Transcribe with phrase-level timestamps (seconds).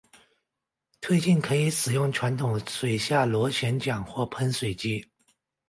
[0.99, 5.05] 推进可以使用传统水下螺旋桨或喷水机。